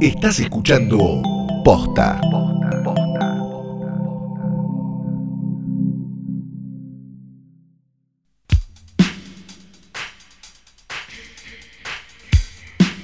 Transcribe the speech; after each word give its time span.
Estás 0.00 0.40
escuchando 0.40 1.20
Posta. 1.62 2.18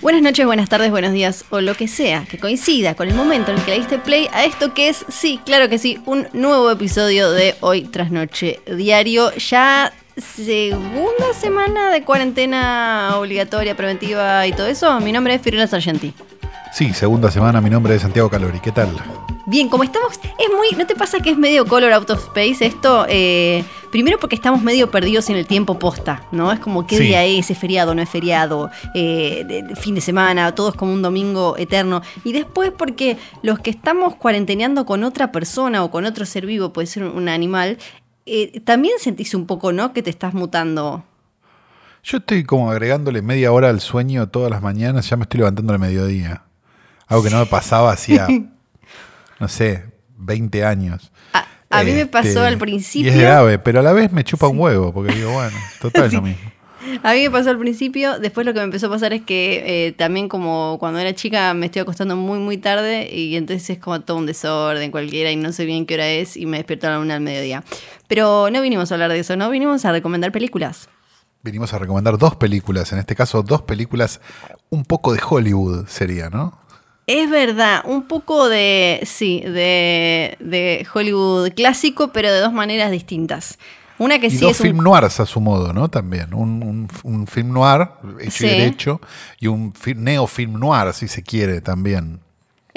Buenas 0.00 0.22
noches, 0.22 0.46
buenas 0.46 0.70
tardes, 0.70 0.90
buenos 0.90 1.12
días 1.12 1.44
o 1.50 1.60
lo 1.60 1.74
que 1.74 1.86
sea 1.86 2.24
que 2.24 2.38
coincida 2.38 2.94
con 2.94 3.08
el 3.08 3.14
momento 3.14 3.50
en 3.50 3.58
el 3.58 3.64
que 3.64 3.72
le 3.72 3.76
diste 3.76 3.98
play 3.98 4.28
a 4.32 4.46
esto 4.46 4.72
que 4.72 4.88
es, 4.88 5.04
sí, 5.10 5.38
claro 5.44 5.68
que 5.68 5.76
sí, 5.76 6.00
un 6.06 6.28
nuevo 6.32 6.70
episodio 6.70 7.30
de 7.30 7.56
Hoy 7.60 7.82
tras 7.82 8.10
Noche 8.10 8.60
Diario. 8.74 9.32
Ya 9.34 9.92
segunda 10.16 11.34
semana 11.38 11.90
de 11.90 12.04
cuarentena 12.04 13.16
obligatoria, 13.18 13.76
preventiva 13.76 14.46
y 14.46 14.52
todo 14.52 14.66
eso. 14.66 14.98
Mi 15.00 15.12
nombre 15.12 15.34
es 15.34 15.42
Fiorella 15.42 15.66
Sargenti. 15.66 16.14
Sí, 16.76 16.92
segunda 16.92 17.30
semana, 17.30 17.62
mi 17.62 17.70
nombre 17.70 17.94
es 17.94 18.02
Santiago 18.02 18.28
Calori. 18.28 18.60
¿Qué 18.60 18.70
tal? 18.70 18.90
Bien, 19.46 19.68
como 19.70 19.82
estamos, 19.82 20.20
es 20.22 20.48
muy, 20.54 20.76
¿no 20.76 20.86
te 20.86 20.94
pasa 20.94 21.20
que 21.20 21.30
es 21.30 21.38
medio 21.38 21.64
color 21.64 21.90
out 21.92 22.10
of 22.10 22.18
space 22.24 22.66
esto? 22.66 23.06
Eh, 23.08 23.64
primero 23.90 24.18
porque 24.18 24.34
estamos 24.34 24.60
medio 24.62 24.90
perdidos 24.90 25.30
en 25.30 25.36
el 25.36 25.46
tiempo 25.46 25.78
posta, 25.78 26.24
¿no? 26.32 26.52
Es 26.52 26.60
como 26.60 26.86
qué 26.86 26.98
Sí. 26.98 27.04
día 27.04 27.24
es, 27.24 27.50
es 27.50 27.56
feriado, 27.56 27.94
no 27.94 28.02
es 28.02 28.10
feriado, 28.10 28.70
eh, 28.94 29.44
de- 29.48 29.62
de 29.62 29.76
fin 29.76 29.94
de 29.94 30.02
semana, 30.02 30.54
todo 30.54 30.68
es 30.68 30.74
como 30.74 30.92
un 30.92 31.00
domingo 31.00 31.54
eterno. 31.56 32.02
Y 32.24 32.32
después 32.32 32.72
porque 32.76 33.16
los 33.42 33.58
que 33.60 33.70
estamos 33.70 34.16
cuarenteneando 34.16 34.84
con 34.84 35.02
otra 35.02 35.32
persona 35.32 35.82
o 35.82 35.90
con 35.90 36.04
otro 36.04 36.26
ser 36.26 36.44
vivo, 36.44 36.74
puede 36.74 36.88
ser 36.88 37.04
un 37.04 37.28
animal, 37.30 37.78
eh, 38.26 38.60
también 38.60 38.96
sentís 38.98 39.34
un 39.34 39.46
poco, 39.46 39.72
¿no? 39.72 39.94
Que 39.94 40.02
te 40.02 40.10
estás 40.10 40.34
mutando. 40.34 41.04
Yo 42.02 42.18
estoy 42.18 42.44
como 42.44 42.70
agregándole 42.70 43.22
media 43.22 43.50
hora 43.50 43.70
al 43.70 43.80
sueño 43.80 44.28
todas 44.28 44.50
las 44.50 44.60
mañanas, 44.60 45.08
ya 45.08 45.16
me 45.16 45.22
estoy 45.22 45.38
levantando 45.38 45.72
al 45.72 45.78
mediodía. 45.78 46.42
Algo 47.08 47.22
que 47.22 47.30
no 47.30 47.38
me 47.38 47.46
pasaba 47.46 47.92
hacía, 47.92 48.26
no 49.40 49.48
sé, 49.48 49.84
20 50.16 50.64
años. 50.64 51.10
A, 51.32 51.46
a 51.70 51.82
mí 51.84 51.92
me 51.92 52.00
Este, 52.02 52.12
pasó 52.12 52.42
al 52.42 52.54
Y 52.54 52.56
principio. 52.56 53.12
es 53.12 53.18
grave, 53.18 53.58
pero 53.58 53.80
a 53.80 53.82
la 53.82 53.92
vez 53.92 54.12
me 54.12 54.24
chupa 54.24 54.48
un 54.48 54.58
huevo, 54.58 54.92
porque 54.92 55.14
digo, 55.14 55.32
bueno, 55.32 55.56
total 55.80 56.04
es 56.06 56.12
lo 56.12 56.20
Sí. 56.20 56.24
mismo. 56.26 56.52
A 57.02 57.14
mí 57.14 57.22
me 57.22 57.30
pasó 57.32 57.50
al 57.50 57.58
principio, 57.58 58.20
después 58.20 58.46
lo 58.46 58.52
que 58.54 58.60
me 58.60 58.64
empezó 58.66 58.86
a 58.86 58.90
pasar 58.90 59.12
es 59.12 59.22
que 59.22 59.86
eh, 59.88 59.92
también 59.92 60.28
como 60.28 60.76
cuando 60.78 61.00
era 61.00 61.12
chica 61.16 61.52
me 61.52 61.66
estoy 61.66 61.82
acostando 61.82 62.14
muy 62.14 62.38
muy 62.38 62.58
tarde 62.58 63.12
y 63.12 63.34
entonces 63.34 63.68
es 63.70 63.78
como 63.78 64.00
todo 64.02 64.16
un 64.18 64.26
desorden 64.26 64.92
cualquiera 64.92 65.32
y 65.32 65.36
no 65.36 65.52
sé 65.52 65.64
bien 65.64 65.84
qué 65.84 65.94
hora 65.94 66.06
es 66.08 66.36
y 66.36 66.46
me 66.46 66.58
despierto 66.58 66.86
a 66.86 66.90
la 66.90 66.98
una 67.00 67.14
al 67.16 67.22
mediodía. 67.22 67.64
Pero 68.06 68.50
no 68.52 68.62
vinimos 68.62 68.92
a 68.92 68.94
hablar 68.94 69.10
de 69.10 69.18
eso, 69.18 69.34
no 69.36 69.50
vinimos 69.50 69.84
a 69.84 69.90
recomendar 69.90 70.30
películas. 70.30 70.88
Vinimos 71.42 71.72
a 71.74 71.78
recomendar 71.80 72.18
dos 72.18 72.36
películas, 72.36 72.92
en 72.92 73.00
este 73.00 73.16
caso 73.16 73.42
dos 73.42 73.62
películas 73.62 74.20
un 74.70 74.84
poco 74.84 75.12
de 75.12 75.20
Hollywood 75.28 75.86
sería, 75.88 76.30
¿no? 76.30 76.56
Es 77.06 77.30
verdad, 77.30 77.82
un 77.84 78.08
poco 78.08 78.48
de, 78.48 79.00
sí, 79.04 79.40
de, 79.40 80.36
de 80.40 80.86
Hollywood 80.92 81.52
clásico, 81.54 82.08
pero 82.12 82.32
de 82.32 82.40
dos 82.40 82.52
maneras 82.52 82.90
distintas. 82.90 83.58
Una 83.98 84.18
que 84.18 84.26
Y 84.26 84.30
sí 84.30 84.38
dos 84.40 84.50
es 84.52 84.60
un 84.60 84.66
film 84.66 84.78
noirs 84.82 85.20
a 85.20 85.26
su 85.26 85.40
modo, 85.40 85.72
¿no? 85.72 85.88
También. 85.88 86.34
Un, 86.34 86.62
un- 86.62 86.88
un 87.04 87.26
film 87.26 87.52
noir 87.52 87.88
hecho 88.20 88.30
Sí. 88.30 88.46
y 88.46 88.48
derecho 88.50 89.00
y 89.40 89.46
un 89.46 89.72
fi- 89.72 89.94
neo-film 89.94 90.58
noir, 90.58 90.92
si 90.92 91.06
se 91.08 91.22
quiere, 91.22 91.60
también. 91.60 92.20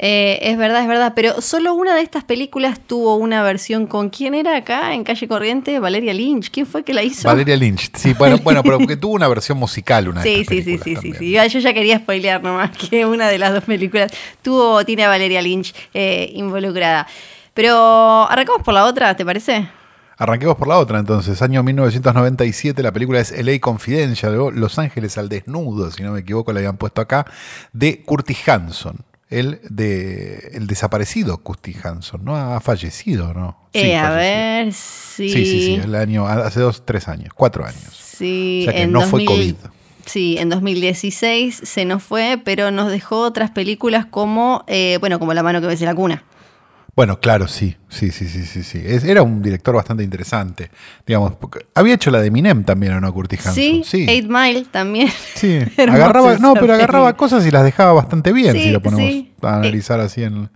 Eh, 0.02 0.38
es 0.50 0.56
verdad, 0.56 0.80
es 0.80 0.88
verdad, 0.88 1.12
pero 1.14 1.42
solo 1.42 1.74
una 1.74 1.94
de 1.94 2.00
estas 2.00 2.24
películas 2.24 2.80
tuvo 2.80 3.16
una 3.16 3.42
versión 3.42 3.86
con 3.86 4.08
quién 4.08 4.32
era 4.32 4.56
acá 4.56 4.94
en 4.94 5.04
Calle 5.04 5.28
Corriente, 5.28 5.78
Valeria 5.78 6.14
Lynch. 6.14 6.50
¿Quién 6.50 6.64
fue 6.66 6.84
que 6.84 6.94
la 6.94 7.02
hizo? 7.02 7.28
Valeria 7.28 7.54
Lynch. 7.54 7.90
Sí, 7.94 8.14
bueno, 8.14 8.38
bueno, 8.42 8.62
pero 8.62 8.78
porque 8.78 8.96
tuvo 8.96 9.12
una 9.12 9.28
versión 9.28 9.58
musical 9.58 10.08
una 10.08 10.22
de 10.22 10.30
Sí, 10.30 10.40
estas 10.40 10.56
sí, 10.56 10.62
sí, 10.62 10.78
sí, 10.82 10.96
sí, 10.96 11.12
sí. 11.12 11.32
Yo 11.32 11.58
ya 11.58 11.74
quería 11.74 11.98
spoilear 11.98 12.42
nomás 12.42 12.70
que 12.70 13.04
una 13.04 13.28
de 13.28 13.36
las 13.36 13.52
dos 13.52 13.64
películas 13.64 14.10
tuvo, 14.40 14.82
tiene 14.86 15.04
a 15.04 15.08
Valeria 15.08 15.42
Lynch 15.42 15.74
eh, 15.92 16.32
involucrada. 16.34 17.06
Pero 17.52 18.26
arrancamos 18.26 18.62
por 18.62 18.72
la 18.72 18.86
otra, 18.86 19.14
¿te 19.14 19.26
parece? 19.26 19.68
Arranquemos 20.16 20.56
por 20.56 20.68
la 20.68 20.78
otra 20.78 20.98
entonces. 20.98 21.42
Año 21.42 21.62
1997, 21.62 22.82
la 22.82 22.92
película 22.92 23.20
es 23.20 23.32
LA 23.32 23.60
Confidential, 23.60 24.34
Los 24.54 24.78
Ángeles 24.78 25.18
al 25.18 25.28
desnudo, 25.28 25.90
si 25.90 26.02
no 26.02 26.12
me 26.12 26.20
equivoco, 26.20 26.54
la 26.54 26.60
habían 26.60 26.78
puesto 26.78 27.02
acá, 27.02 27.26
de 27.74 28.02
Curtis 28.02 28.48
Hanson. 28.48 29.09
El, 29.30 29.60
de, 29.70 30.50
el 30.54 30.66
desaparecido 30.66 31.38
Curtis 31.38 31.84
Hanson, 31.84 32.24
¿no? 32.24 32.36
Ha 32.36 32.60
fallecido, 32.60 33.32
¿no? 33.32 33.56
Sí, 33.72 33.78
Eh, 33.80 33.96
a 33.96 34.08
falleció. 34.08 34.16
ver, 34.16 34.72
sí. 34.72 35.28
Sí, 35.30 35.44
sí, 35.46 35.62
sí, 35.66 35.74
el 35.82 35.94
año, 35.94 36.26
hace 36.26 36.58
dos, 36.60 36.84
tres 36.84 37.06
años, 37.08 37.32
cuatro 37.34 37.64
años. 37.64 37.96
Sí, 37.96 38.60
O 38.62 38.64
sea 38.64 38.72
que 38.74 38.82
en 38.82 38.92
no 38.92 39.00
fue 39.02 39.24
2000 39.24 39.26
COVID. 39.26 39.70
Sí, 40.04 40.36
en 40.38 40.48
2016 40.48 41.60
se 41.62 41.84
nos 41.84 42.02
fue, 42.02 42.40
pero 42.44 42.70
nos 42.72 42.90
dejó 42.90 43.20
otras 43.20 43.50
películas 43.52 44.04
como, 44.06 44.64
eh, 44.66 44.96
bueno, 45.00 45.18
como 45.20 45.32
La 45.34 45.42
mano 45.44 45.60
que 45.60 45.68
besa 45.68 45.84
la 45.84 45.94
cuna. 45.94 46.24
Bueno, 46.96 47.20
claro, 47.20 47.46
sí, 47.48 47.76
sí, 47.88 48.10
sí, 48.10 48.26
sí, 48.28 48.44
sí, 48.44 48.62
sí. 48.62 48.82
Es- 48.84 49.04
era 49.04 49.22
un 49.22 49.40
director 49.42 49.74
bastante 49.74 50.02
interesante, 50.02 50.70
digamos. 51.06 51.34
había 51.74 51.94
hecho 51.94 52.10
la 52.10 52.20
de 52.20 52.26
Eminem 52.28 52.64
también, 52.64 52.94
¿o 52.94 53.00
no, 53.00 53.12
Curtis 53.12 53.40
Hanson? 53.46 53.54
Sí, 53.54 53.82
sí. 53.86 54.06
Eight 54.08 54.28
Mile 54.28 54.66
también. 54.70 55.08
Sí, 55.34 55.58
agarraba, 55.78 56.36
no, 56.38 56.54
pero 56.54 56.74
agarraba 56.74 57.16
cosas 57.16 57.46
y 57.46 57.50
las 57.50 57.64
dejaba 57.64 57.92
bastante 57.92 58.32
bien, 58.32 58.54
Sí, 58.54 58.64
si 58.64 58.70
lo 58.70 58.82
ponemos 58.82 59.06
sí. 59.10 59.32
a 59.42 59.56
analizar 59.56 60.00
así 60.00 60.22
en. 60.22 60.50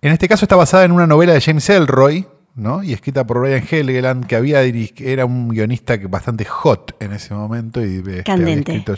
En 0.00 0.12
este 0.12 0.28
caso 0.28 0.44
está 0.44 0.54
basada 0.56 0.84
en 0.84 0.92
una 0.92 1.06
novela 1.08 1.32
de 1.32 1.40
James 1.40 1.68
Elroy, 1.70 2.24
¿no? 2.54 2.82
Y 2.84 2.92
escrita 2.92 3.26
por 3.26 3.40
Ryan 3.40 3.64
Helgeland, 3.68 4.26
que 4.26 4.36
había 4.36 4.62
era 4.62 5.24
un 5.26 5.48
guionista 5.48 5.96
bastante 6.08 6.44
hot 6.44 6.94
en 7.00 7.12
ese 7.12 7.34
momento 7.34 7.84
y 7.84 7.96
este, 8.08 8.30
había 8.30 8.54
escrito 8.54 8.94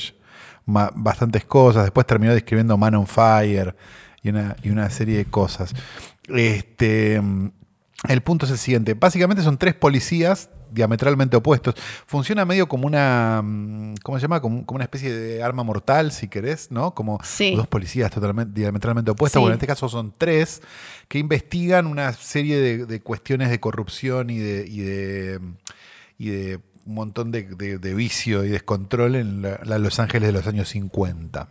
bastantes 0.66 1.44
cosas. 1.46 1.84
Después 1.84 2.06
terminó 2.06 2.32
escribiendo 2.32 2.76
Man 2.76 2.94
on 2.96 3.06
Fire 3.06 3.74
y 4.22 4.28
una, 4.28 4.56
y 4.62 4.68
una 4.68 4.90
serie 4.90 5.16
de 5.16 5.24
cosas. 5.24 5.72
Este, 6.36 7.20
el 8.08 8.20
punto 8.22 8.46
es 8.46 8.52
el 8.52 8.58
siguiente. 8.58 8.94
Básicamente 8.94 9.42
son 9.42 9.58
tres 9.58 9.74
policías 9.74 10.50
diametralmente 10.72 11.36
opuestos. 11.36 11.74
Funciona 12.06 12.44
medio 12.44 12.68
como 12.68 12.86
una, 12.86 13.42
mm, 13.44 13.94
¿cómo 14.04 14.18
se 14.18 14.22
llama? 14.22 14.40
Como, 14.40 14.64
como 14.64 14.76
una 14.76 14.84
especie 14.84 15.12
de 15.12 15.42
arma 15.42 15.64
mortal, 15.64 16.12
si 16.12 16.28
querés, 16.28 16.70
¿no? 16.70 16.94
Como 16.94 17.18
Sí. 17.24 17.56
dos 17.56 17.66
policías 17.66 18.10
totalmente, 18.12 18.60
diametralmente 18.60 19.10
opuestas. 19.10 19.40
Sí. 19.40 19.42
Bueno, 19.42 19.54
en 19.54 19.58
este 19.58 19.66
caso 19.66 19.88
son 19.88 20.14
tres 20.16 20.62
que 21.08 21.18
investigan 21.18 21.86
una 21.86 22.12
serie 22.12 22.58
de, 22.60 22.86
de 22.86 23.00
cuestiones 23.00 23.50
de 23.50 23.58
corrupción 23.58 24.30
y 24.30 24.38
de, 24.38 24.64
y 24.68 24.78
de, 24.80 25.40
y 26.18 26.28
de 26.30 26.60
un 26.86 26.94
montón 26.94 27.32
de, 27.32 27.42
de- 27.42 27.78
de 27.78 27.94
vicio 27.94 28.44
y 28.44 28.48
descontrol 28.50 29.16
en 29.16 29.42
la, 29.42 29.60
la 29.64 29.78
Los 29.78 29.98
Ángeles 29.98 30.28
de 30.28 30.32
los 30.32 30.46
años 30.46 30.68
50 30.68 31.48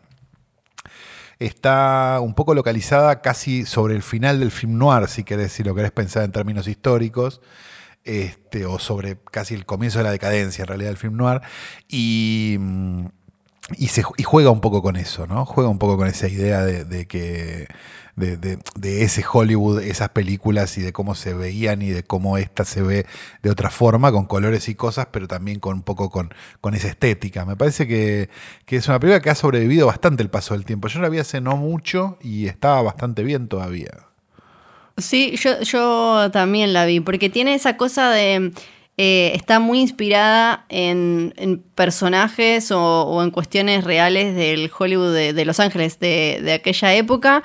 está 1.40 2.20
un 2.22 2.34
poco 2.34 2.54
localizada 2.54 3.22
casi 3.22 3.66
sobre 3.66 3.96
el 3.96 4.04
final 4.04 4.40
del 4.40 4.52
film 4.52 4.78
noir, 4.78 5.08
si 5.08 5.24
querés, 5.24 5.54
si 5.54 5.64
lo 5.64 5.74
querés 5.74 5.92
pensar 5.92 6.24
en 6.24 6.32
términos 6.32 6.68
históricos, 6.68 7.42
este, 8.04 8.66
o 8.66 8.80
sobre 8.80 9.18
casi 9.32 9.56
el 9.56 9.66
comienzo 9.66 10.00
de 10.00 10.04
la 10.04 10.12
decadencia 10.12 10.64
en 10.64 10.68
realidad 10.68 10.90
del 10.90 10.98
film 10.98 11.16
noir, 11.16 11.42
y, 11.88 12.58
mm, 12.60 13.06
y, 13.78 13.88
juega 14.24 14.50
un 14.52 14.62
poco 14.62 14.82
con 14.82 14.96
eso, 14.96 15.28
¿no? 15.28 15.46
Juega 15.46 15.70
un 15.70 15.80
poco 15.80 15.98
con 15.98 16.08
esa 16.08 16.28
idea 16.28 16.64
de, 16.64 17.08
que 17.08 17.68
de- 18.16 18.38
de 18.76 19.04
ese 19.04 19.24
Hollywood, 19.32 19.82
esas 19.82 20.10
películas 20.10 20.78
y 20.78 20.82
de 20.82 20.92
cómo 20.92 21.16
se 21.16 21.34
veían 21.34 21.82
y 21.82 21.90
de 21.90 22.04
cómo 22.04 22.38
esta 22.38 22.66
se 22.66 22.82
ve 22.82 23.06
de 23.44 23.50
otra 23.50 23.70
forma, 23.70 24.12
con 24.12 24.26
colores 24.26 24.68
y 24.70 24.76
cosas, 24.76 25.08
pero 25.12 25.28
también 25.28 25.60
con 25.60 25.76
un 25.78 25.84
poco 25.84 26.10
con, 26.10 26.34
con 26.62 26.74
esa 26.74 26.90
estética. 26.90 27.46
Me 27.46 27.56
parece 27.56 27.88
que, 27.88 28.30
que 28.66 28.76
es 28.78 28.88
una 28.88 29.00
película 29.00 29.22
que 29.22 29.30
ha 29.30 29.36
sobrevivido 29.36 29.88
bastante 29.88 30.22
el 30.24 30.30
paso 30.30 30.54
del 30.54 30.66
tiempo. 30.66 30.88
Yo 30.90 31.00
la 31.00 31.10
vi 31.10 31.20
hace 31.20 31.40
no 31.40 31.56
mucho 31.56 32.18
y 32.22 32.48
estaba 32.48 32.82
bastante 32.82 33.24
bien 33.24 33.48
todavía. 33.48 33.92
Sí, 34.98 35.36
yo, 35.38 35.62
yo 35.62 36.30
también 36.32 36.74
la 36.74 36.86
vi, 36.86 37.00
porque 37.00 37.30
tiene 37.30 37.54
esa 37.56 37.78
cosa 37.78 38.10
de... 38.12 38.52
eh, 39.02 39.32
está 39.34 39.60
muy 39.60 39.80
inspirada 39.80 40.66
en, 40.68 41.64
personajes 41.74 42.70
o, 42.70 43.24
en 43.24 43.32
cuestiones 43.32 43.86
reales 43.86 44.36
del 44.36 44.70
Hollywood 44.78 45.14
de, 45.14 45.46
Los 45.46 45.62
Ángeles 45.62 46.02
de, 46.02 46.52
aquella 46.54 46.94
época. 46.94 47.42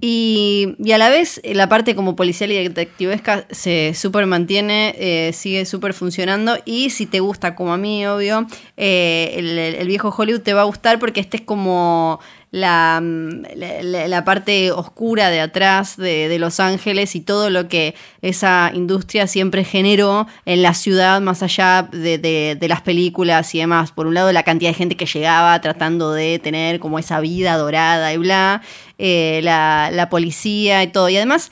Y, 0.00 0.76
y 0.78 0.92
a 0.92 0.98
la 0.98 1.08
vez 1.08 1.40
eh, 1.42 1.54
la 1.56 1.68
parte 1.68 1.96
como 1.96 2.14
policial 2.14 2.52
y 2.52 2.62
detectivesca 2.62 3.44
se 3.50 3.92
súper 3.94 4.26
mantiene, 4.26 4.94
eh, 4.96 5.32
sigue 5.32 5.64
súper 5.66 5.94
funcionando 5.94 6.58
y 6.64 6.90
si 6.90 7.06
te 7.06 7.18
gusta 7.18 7.56
como 7.56 7.72
a 7.72 7.76
mí, 7.76 8.06
obvio, 8.06 8.46
el- 8.76 9.58
el 9.58 9.86
viejo 9.88 10.14
Hollywood 10.16 10.42
te 10.42 10.54
va 10.54 10.60
a 10.60 10.64
gustar 10.64 11.00
porque 11.00 11.18
este 11.20 11.38
es 11.38 11.42
como 11.42 12.20
la, 12.54 13.00
mm, 13.02 13.42
la, 13.56 14.06
la- 14.08 14.24
parte 14.24 14.70
oscura 14.70 15.28
de 15.28 15.40
atrás 15.40 15.96
de, 15.96 16.28
de 16.28 16.38
Los 16.38 16.60
Ángeles 16.60 17.16
y 17.16 17.20
todo 17.20 17.50
lo 17.50 17.66
que 17.66 17.96
esa 18.22 18.70
industria 18.72 19.26
siempre 19.26 19.64
generó 19.64 20.28
en 20.46 20.62
la 20.62 20.72
ciudad 20.74 21.20
más 21.20 21.42
allá 21.42 21.88
de, 21.90 22.16
de- 22.18 22.56
de 22.58 22.68
las 22.68 22.80
películas 22.80 23.52
y 23.56 23.58
demás. 23.58 23.90
Por 23.90 24.06
un 24.06 24.14
lado 24.14 24.30
la 24.30 24.44
cantidad 24.44 24.70
de 24.70 24.74
gente 24.74 24.96
que 24.96 25.06
llegaba 25.06 25.60
tratando 25.60 26.12
de 26.12 26.38
tener 26.38 26.78
como 26.78 27.00
esa 27.00 27.18
vida 27.18 27.56
dorada 27.56 28.12
y 28.12 28.18
bla, 28.18 28.62
eh, 28.98 29.40
la, 29.42 29.90
la 29.92 30.08
policía 30.08 30.80
y 30.84 30.86
todo. 30.86 31.08
Y 31.08 31.16
además 31.16 31.50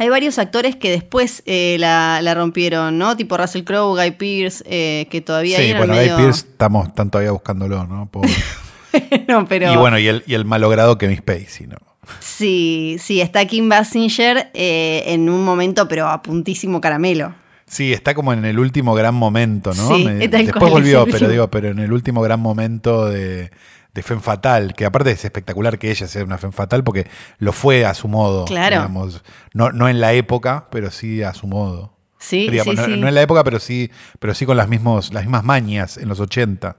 hay 0.00 0.08
varios 0.08 0.38
actores 0.40 0.74
que 0.74 0.90
después 0.90 1.44
eh, 1.46 1.76
la, 1.78 2.20
la 2.22 2.34
rompieron, 2.34 2.98
¿no? 2.98 3.16
Tipo 3.16 3.36
Russell 3.36 3.62
Crowe, 3.62 3.94
Guy 3.96 4.10
Pearce, 4.12 4.64
eh, 4.66 5.06
que 5.10 5.20
todavía 5.20 5.58
Sí, 5.58 5.72
bueno, 5.74 5.94
medio... 5.94 6.14
Guy 6.16 6.24
Pearce 6.24 6.46
estamos, 6.50 6.88
están 6.88 7.08
todavía 7.08 7.30
buscándolo, 7.30 7.86
¿no? 7.86 8.06
Pobre. 8.10 8.30
bueno, 9.26 9.46
pero... 9.48 9.72
Y 9.72 9.76
bueno, 9.76 9.98
y 9.98 10.08
el, 10.08 10.24
y 10.26 10.34
el 10.34 10.44
malogrado 10.44 10.98
Kevin 10.98 11.18
Spacey, 11.18 11.66
¿no? 11.66 11.76
Sí, 12.20 12.96
sí, 13.00 13.20
está 13.20 13.44
Kim 13.46 13.68
Basinger 13.68 14.50
eh, 14.54 15.04
en 15.08 15.28
un 15.28 15.44
momento, 15.44 15.88
pero 15.88 16.08
a 16.08 16.22
puntísimo 16.22 16.80
caramelo. 16.80 17.34
Sí, 17.66 17.92
está 17.92 18.14
como 18.14 18.32
en 18.32 18.44
el 18.46 18.58
último 18.58 18.94
gran 18.94 19.14
momento, 19.14 19.72
¿no? 19.74 19.94
Sí, 19.94 20.04
Me- 20.04 20.26
tal 20.28 20.46
después 20.46 20.58
cual, 20.58 20.72
volvió, 20.72 21.06
pero 21.06 21.28
digo, 21.28 21.50
pero 21.50 21.68
en 21.68 21.78
el 21.80 21.92
último 21.92 22.22
gran 22.22 22.40
momento 22.40 23.04
de, 23.06 23.50
de 23.92 24.02
Femme 24.02 24.22
Fatal, 24.22 24.72
que 24.74 24.86
aparte 24.86 25.10
es 25.10 25.22
espectacular 25.22 25.78
que 25.78 25.90
ella 25.90 26.06
sea 26.06 26.24
una 26.24 26.38
Femme 26.38 26.54
Fatal 26.54 26.82
porque 26.82 27.06
lo 27.38 27.52
fue 27.52 27.84
a 27.84 27.92
su 27.92 28.08
modo. 28.08 28.46
Claro. 28.46 28.76
digamos. 28.76 29.22
No, 29.52 29.70
no 29.70 29.90
en 29.90 30.00
la 30.00 30.14
época, 30.14 30.68
pero 30.70 30.90
sí 30.90 31.22
a 31.22 31.34
su 31.34 31.46
modo. 31.46 31.94
Sí, 32.18 32.48
Digamos, 32.48 32.74
sí, 32.74 32.80
no, 32.80 32.84
sí. 32.86 32.96
no 33.00 33.06
en 33.08 33.14
la 33.14 33.22
época, 33.22 33.44
pero 33.44 33.60
sí, 33.60 33.90
pero 34.18 34.34
sí 34.34 34.44
con 34.46 34.56
las, 34.56 34.68
mismos, 34.68 35.12
las 35.12 35.24
mismas 35.24 35.44
mañas 35.44 35.98
en 35.98 36.08
los 36.08 36.18
80. 36.20 36.76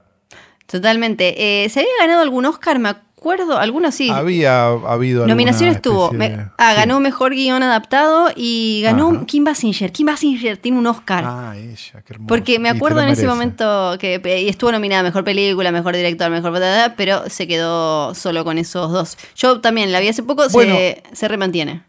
Totalmente. 0.70 1.64
Eh, 1.64 1.68
¿Se 1.68 1.80
había 1.80 1.90
ganado 2.00 2.22
algún 2.22 2.46
Oscar? 2.46 2.78
Me 2.78 2.88
acuerdo. 2.90 3.58
Algunos 3.58 3.94
sí. 3.94 4.08
Había 4.08 4.66
habido. 4.68 5.26
Nominaciones 5.26 5.82
tuvo. 5.82 6.10
de- 6.10 6.46
ah, 6.58 6.70
sí. 6.70 6.76
ganó 6.76 7.00
mejor 7.00 7.32
guion 7.34 7.62
adaptado 7.62 8.30
y 8.34 8.80
ganó 8.82 9.10
Ajá. 9.10 9.26
Kim 9.26 9.44
Basinger. 9.44 9.92
Kim 9.92 10.06
Basinger 10.06 10.56
tiene 10.56 10.78
un 10.78 10.86
Oscar. 10.86 11.24
Ah, 11.26 11.54
ella, 11.56 12.02
qué 12.06 12.14
hermoso. 12.14 12.28
Porque 12.28 12.58
me 12.58 12.70
acuerdo 12.70 13.00
en 13.02 13.08
ese 13.10 13.26
momento 13.26 13.96
que 13.98 14.20
estuvo 14.48 14.72
nominada 14.72 15.02
mejor 15.02 15.24
película, 15.24 15.70
mejor 15.72 15.96
director, 15.96 16.30
mejor 16.30 16.52
pero 16.96 17.28
se 17.28 17.46
quedó 17.46 18.14
solo 18.14 18.44
con 18.44 18.56
esos 18.58 18.90
dos. 18.92 19.18
Yo 19.34 19.60
también 19.60 19.92
la 19.92 20.00
vi 20.00 20.08
hace 20.08 20.22
poco, 20.22 20.48
Bueno. 20.50 20.74
se, 20.74 21.02
se 21.12 21.28
remantiene. 21.28 21.82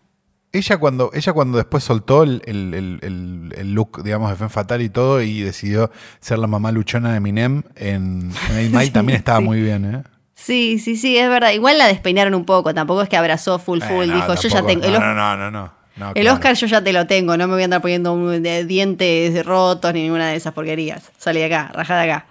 Ella 0.54 0.78
cuando, 0.78 1.12
ella 1.14 1.32
cuando 1.34 1.58
después 1.58 1.84
soltó 1.84 2.24
el, 2.24 2.42
el- 2.46 2.74
el- 2.74 3.00
el- 3.02 3.54
el 3.58 3.74
look, 3.74 4.04
digamos, 4.04 4.30
de 4.30 4.36
Femme 4.36 4.50
Fatal 4.50 4.82
y 4.82 4.90
todo, 4.90 5.22
y 5.22 5.42
decidió 5.42 5.92
ser 6.20 6.40
la 6.40 6.48
mamá 6.48 6.72
luchona 6.74 7.12
de 7.12 7.18
Eminem 7.18 7.64
en, 7.76 8.32
en 8.50 8.58
Eight 8.58 8.72
Mile, 8.74 8.90
también 8.92 9.18
estaba 9.18 9.40
sí. 9.40 9.46
muy 9.46 9.62
bien, 9.62 9.86
¿eh? 9.96 10.04
Sí, 10.36 10.80
sí, 10.80 10.98
sí, 10.98 11.18
es 11.18 11.30
verdad. 11.30 11.52
Igual 11.52 11.78
la 11.78 11.88
despeinaron 11.88 12.34
un 12.34 12.46
poco, 12.46 12.74
tampoco 12.74 13.02
es 13.04 13.08
que 13.10 13.16
abrazó 13.16 13.60
full 13.60 13.80
full, 13.80 14.06
Eh, 14.06 14.08
no, 14.08 14.16
dijo, 14.16 14.34
yo 14.36 14.50
ya 14.50 14.66
tengo. 14.66 14.84
El, 14.86 14.94
No, 14.94 15.00
no, 15.00 15.38
no, 15.38 15.38
no. 15.38 15.52
no, 15.52 15.72
no, 15.98 16.08
el 16.10 16.14
claro. 16.24 16.34
Oscar 16.34 16.56
yo 16.56 16.68
ya 16.68 16.84
te 16.84 16.92
lo 16.92 17.06
tengo, 17.08 17.38
no 17.38 17.48
me 17.48 17.54
voy 17.54 17.62
a 17.62 17.66
andar 17.66 17.82
poniendo 17.82 18.12
un- 18.12 18.42
de 18.44 18.66
dientes 18.66 19.46
rotos 19.46 19.94
ni 19.94 20.02
ninguna 20.04 20.30
de 20.30 20.36
esas 20.36 20.54
porquerías. 20.54 21.12
Salí 21.18 21.40
de 21.40 21.46
acá, 21.46 21.72
rajá 21.74 21.98
de 22.02 22.12
acá. 22.12 22.26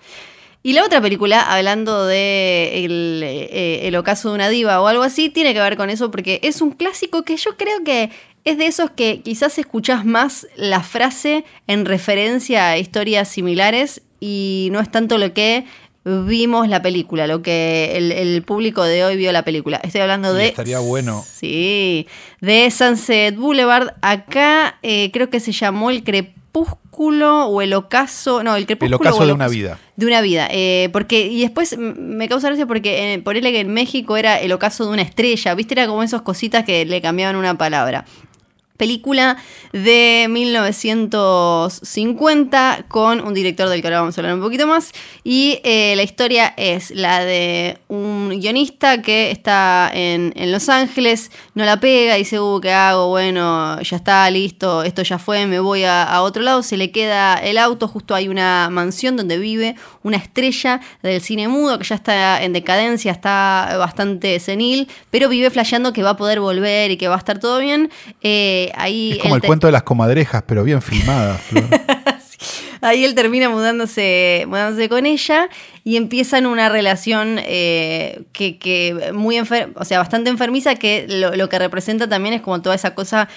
Y 0.62 0.74
la 0.74 0.84
otra 0.84 1.00
película, 1.00 1.40
hablando 1.40 2.06
de 2.06 2.84
el, 2.84 3.22
eh, 3.24 3.80
el 3.88 3.96
ocaso 3.96 4.28
de 4.28 4.34
una 4.34 4.48
diva 4.50 4.80
o 4.82 4.86
algo 4.88 5.02
así, 5.02 5.30
tiene 5.30 5.54
que 5.54 5.60
ver 5.60 5.76
con 5.76 5.88
eso 5.88 6.10
porque 6.10 6.38
es 6.42 6.60
un 6.60 6.72
clásico 6.72 7.22
que 7.22 7.36
yo 7.38 7.56
creo 7.56 7.82
que 7.82 8.10
es 8.44 8.58
de 8.58 8.66
esos 8.66 8.90
que 8.90 9.22
quizás 9.22 9.58
escuchás 9.58 10.04
más 10.04 10.46
la 10.56 10.82
frase 10.82 11.44
en 11.66 11.86
referencia 11.86 12.70
a 12.70 12.78
historias 12.78 13.28
similares 13.28 14.02
y 14.20 14.68
no 14.72 14.80
es 14.80 14.90
tanto 14.90 15.16
lo 15.16 15.32
que 15.32 15.64
vimos 16.04 16.68
la 16.68 16.82
película, 16.82 17.26
lo 17.26 17.42
que 17.42 17.92
el, 17.96 18.12
el 18.12 18.42
público 18.42 18.82
de 18.82 19.04
hoy 19.04 19.16
vio 19.16 19.32
la 19.32 19.44
película. 19.44 19.80
Estoy 19.82 20.02
hablando 20.02 20.34
Y 20.34 20.38
de... 20.38 20.48
estaría 20.48 20.78
bueno. 20.78 21.24
Sí, 21.26 22.06
de 22.40 22.70
Sunset 22.70 23.34
Boulevard. 23.36 23.94
Acá 24.02 24.78
eh, 24.82 25.10
creo 25.10 25.30
que 25.30 25.40
se 25.40 25.52
llamó 25.52 25.90
El 25.90 26.02
Crepúsculo 26.04 26.39
o 26.52 27.62
El 27.62 27.72
Ocaso. 27.74 28.42
No, 28.42 28.56
El 28.56 28.66
Crepúsculo. 28.66 28.96
ocaso 28.96 29.22
o 29.22 29.26
de 29.26 29.32
una 29.32 29.48
vida. 29.48 29.78
De 29.96 30.06
una 30.06 30.20
vida. 30.20 30.48
eh, 30.50 30.88
porque, 30.92 31.26
y 31.26 31.40
después 31.40 31.76
me 31.78 32.28
causa 32.28 32.48
gracia 32.48 32.66
porque 32.66 33.14
eh, 33.14 33.18
ponele 33.20 33.52
que 33.52 33.60
en 33.60 33.72
México 33.72 34.16
era 34.16 34.38
El 34.40 34.52
Ocaso 34.52 34.84
de 34.86 34.92
una 34.92 35.02
estrella. 35.02 35.54
¿Viste? 35.54 35.74
Era 35.74 35.86
como 35.86 36.02
esas 36.02 36.22
cositas 36.22 36.64
que 36.64 36.84
le 36.84 37.00
cambiaban 37.00 37.36
una 37.36 37.56
palabra. 37.56 38.04
Película 38.80 39.36
de 39.74 40.26
1950 40.30 42.86
con 42.88 43.20
un 43.20 43.34
director 43.34 43.68
del 43.68 43.82
que 43.82 43.88
ahora 43.88 44.00
vamos 44.00 44.16
a 44.16 44.22
hablar 44.22 44.36
un 44.36 44.40
poquito 44.40 44.66
más. 44.66 44.92
Y 45.22 45.60
eh, 45.64 45.92
la 45.96 46.02
historia 46.02 46.54
es 46.56 46.90
la 46.90 47.22
de 47.22 47.76
un 47.88 48.30
guionista 48.40 49.02
que 49.02 49.30
está 49.30 49.90
en, 49.92 50.32
en 50.34 50.50
Los 50.50 50.70
Ángeles, 50.70 51.30
no 51.54 51.66
la 51.66 51.78
pega, 51.78 52.14
dice, 52.14 52.40
uh, 52.40 52.58
¿qué 52.58 52.72
hago? 52.72 53.08
Bueno, 53.08 53.78
ya 53.82 53.96
está, 53.96 54.30
listo, 54.30 54.82
esto 54.82 55.02
ya 55.02 55.18
fue, 55.18 55.44
me 55.46 55.60
voy 55.60 55.84
a, 55.84 56.22
otro 56.22 56.42
lado. 56.42 56.62
Se 56.62 56.78
le 56.78 56.90
queda 56.90 57.34
el 57.34 57.58
auto, 57.58 57.86
justo 57.86 58.14
hay 58.14 58.28
una 58.28 58.70
mansión 58.70 59.16
donde 59.16 59.36
vive 59.36 59.76
una 60.02 60.16
estrella 60.16 60.80
del 61.02 61.20
cine 61.20 61.48
mudo 61.48 61.78
que 61.78 61.84
ya 61.84 61.96
está 61.96 62.42
en 62.42 62.54
decadencia, 62.54 63.12
está 63.12 63.76
bastante 63.78 64.40
senil, 64.40 64.88
pero 65.10 65.28
vive 65.28 65.50
flasheando 65.50 65.92
que 65.92 66.02
va 66.02 66.10
a 66.10 66.16
poder 66.16 66.40
volver 66.40 66.90
y 66.90 66.96
que 66.96 67.08
va 67.08 67.16
a 67.16 67.18
estar 67.18 67.38
todo 67.38 67.58
bien. 67.58 67.90
Eh, 68.22 68.69
ahí 68.74 69.12
Es 69.12 69.18
como 69.18 69.36
el 69.36 69.42
cuento 69.42 69.66
de 69.66 69.72
las 69.72 69.82
comadrejas, 69.82 70.42
pero 70.46 70.64
bien 70.64 70.82
filmada. 70.82 71.34
Flor. 71.34 71.64
Ahí 72.82 73.04
él 73.04 73.14
termina 73.14 73.50
mudándose, 73.50 74.44
mudándose 74.48 74.88
con 74.88 75.04
ella 75.04 75.50
y 75.84 75.96
empiezan 75.96 76.46
una 76.46 76.70
relación 76.70 77.38
eh, 77.42 78.22
que, 78.32 78.58
que 78.58 79.12
muy 79.12 79.36
enfer 79.36 79.70
o 79.74 79.84
sea, 79.84 79.98
bastante 79.98 80.30
enfermiza, 80.30 80.74
que 80.76 81.04
lo, 81.06 81.36
lo 81.36 81.48
que 81.50 81.58
representa 81.58 82.08
también 82.08 82.34
es 82.34 82.40
como 82.40 82.62
toda 82.62 82.74
esa 82.74 82.94
cosa 82.94 83.28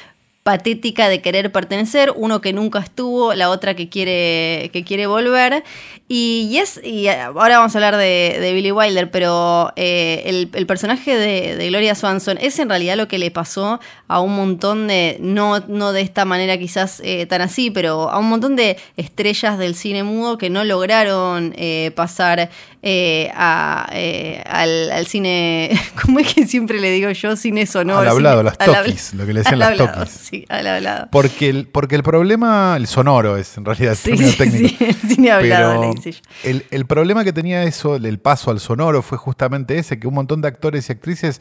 patética 0.44 1.08
de 1.08 1.22
querer 1.22 1.52
pertenecer, 1.54 2.12
uno 2.16 2.42
que 2.42 2.52
nunca 2.52 2.80
estuvo, 2.80 3.34
la 3.34 3.50
otra 3.50 3.76
que 3.76 3.88
quiere, 3.88 4.70
que 4.74 4.84
quiere 4.84 5.08
volver. 5.08 5.64
Y, 6.10 6.58
es, 6.58 6.82
y 6.84 7.08
ahora 7.08 7.58
vamos 7.58 7.74
a 7.74 7.78
hablar 7.78 7.96
de, 7.96 8.52
Billy 8.54 8.72
Wilder, 8.72 9.10
pero 9.10 9.72
eh, 9.78 10.24
el, 10.26 10.68
personaje 10.68 11.16
de, 11.16 11.56
de 11.56 11.68
Gloria 11.70 11.96
Swanson 11.96 12.38
es 12.42 12.60
en 12.60 12.68
realidad 12.70 12.98
lo 12.98 13.08
que 13.08 13.18
le 13.18 13.32
pasó 13.32 13.80
a 14.08 14.20
un 14.20 14.36
montón 14.36 14.88
de, 14.88 15.18
no, 15.22 15.60
no 15.62 15.94
de 15.94 16.02
esta 16.02 16.26
manera 16.26 16.58
quizás 16.58 17.02
eh, 17.06 17.26
tan 17.26 17.42
así, 17.42 17.72
pero 17.72 18.10
a 18.10 18.20
un 18.20 18.30
montón 18.30 18.58
de 18.58 18.78
estrellas 18.98 19.58
del 19.58 19.76
cine 19.76 20.04
mudo 20.04 20.38
que 20.38 20.50
no 20.50 20.66
lograron 20.66 21.54
eh, 21.58 21.92
pasar 21.96 22.50
eh, 22.86 23.32
a, 23.34 23.88
eh, 23.94 24.44
al, 24.46 24.92
al 24.92 25.08
cine, 25.08 25.72
¿cómo 26.02 26.20
es 26.20 26.34
que 26.34 26.46
siempre 26.46 26.82
le 26.82 26.92
digo 26.92 27.10
yo? 27.12 27.36
Cine 27.38 27.66
sonoro. 27.66 28.00
Al 28.02 28.10
hablado, 28.10 28.40
cine- 28.42 28.44
las 28.60 28.60
habla- 28.60 28.84
toquis, 28.84 29.14
lo 29.14 29.26
que 29.26 29.34
le 29.34 29.40
decían 29.40 29.60
las 29.60 29.70
hablado, 29.70 30.00
toquis. 30.00 30.12
Sí, 30.14 30.46
al 30.50 30.68
hablado. 30.68 31.08
Porque 31.12 31.50
el, 31.50 31.68
porque 31.68 31.96
el 31.96 32.04
problema, 32.04 32.76
el 32.76 32.88
sonoro 32.88 33.38
es 33.38 33.58
en 33.58 33.64
realidad 33.66 33.92
el 33.92 33.98
Sí, 33.98 34.10
término 34.10 34.28
sí, 34.32 34.38
técnico. 34.38 34.76
sí, 34.78 34.86
el 34.86 34.96
cine 35.16 35.32
hablado, 35.32 35.80
Pero 35.80 35.94
le 36.04 36.50
el, 36.52 36.66
el 36.72 36.86
problema 36.86 37.24
que 37.24 37.32
tenía 37.32 37.64
eso, 37.64 37.96
el 37.96 38.20
paso 38.20 38.52
al 38.52 38.60
sonoro, 38.60 39.02
fue 39.02 39.18
justamente 39.18 39.78
ese, 39.78 39.98
que 39.98 40.08
un 40.08 40.16
montón 40.16 40.42
de 40.42 40.50
actores 40.50 40.90
y 40.90 40.92
actrices 40.92 41.40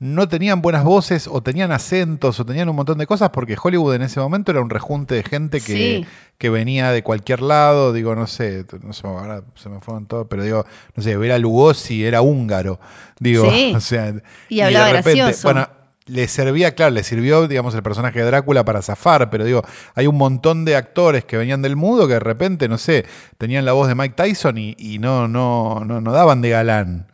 no 0.00 0.28
tenían 0.28 0.62
buenas 0.62 0.82
voces 0.82 1.28
o 1.30 1.42
tenían 1.42 1.72
acentos 1.72 2.40
o 2.40 2.46
tenían 2.46 2.68
un 2.70 2.74
montón 2.76 2.96
de 2.96 3.06
cosas 3.06 3.28
porque 3.30 3.54
Hollywood 3.62 3.94
en 3.94 4.02
ese 4.02 4.18
momento 4.18 4.50
era 4.50 4.60
un 4.62 4.70
rejunte 4.70 5.14
de 5.14 5.22
gente 5.22 5.60
que, 5.60 5.72
Sí. 6.02 6.06
que 6.38 6.48
venía 6.50 6.90
de 6.90 7.02
cualquier 7.02 7.42
lado, 7.42 7.92
digo, 7.92 8.14
no 8.16 8.26
sé, 8.26 8.64
no 8.82 8.94
sé, 8.94 9.06
ahora 9.06 9.42
se 9.56 9.68
me 9.68 9.78
fueron 9.80 10.06
todos, 10.06 10.26
pero 10.30 10.42
digo, 10.42 10.64
no 10.96 11.02
sé, 11.02 11.16
ver 11.18 11.32
a 11.32 11.38
Lugosi 11.38 12.02
era 12.04 12.22
húngaro, 12.22 12.80
digo, 13.18 13.44
Sí. 13.50 13.72
o 13.76 13.80
sea, 13.80 14.14
Y 14.48 14.60
hablaba 14.62 14.86
de 14.86 14.92
repente, 14.94 15.18
gracioso. 15.20 15.48
bueno, 15.48 15.68
le 16.06 16.26
servía, 16.28 16.74
claro, 16.74 16.92
le 16.92 17.04
sirvió, 17.04 17.46
digamos, 17.46 17.74
el 17.74 17.82
personaje 17.82 18.18
de 18.20 18.24
Drácula 18.24 18.64
para 18.64 18.80
zafar, 18.82 19.28
pero 19.28 19.44
digo, 19.44 19.62
hay 19.94 20.06
un 20.06 20.16
montón 20.16 20.64
de 20.64 20.74
actores 20.76 21.26
que 21.26 21.36
venían 21.36 21.60
del 21.62 21.76
mudo 21.76 22.08
que 22.08 22.14
de 22.14 22.20
repente, 22.20 22.68
no 22.68 22.78
sé, 22.78 23.04
tenían 23.36 23.66
la 23.66 23.72
voz 23.72 23.86
de 23.86 23.94
Mike 23.94 24.14
Tyson 24.16 24.56
y, 24.56 24.74
y 24.78 24.98
no, 24.98 25.28
no, 25.28 25.84
no, 25.84 26.00
no 26.00 26.10
daban 26.12 26.40
de 26.40 26.48
galán. 26.50 27.06